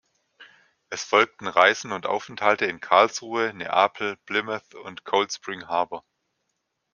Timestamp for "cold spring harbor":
5.05-6.03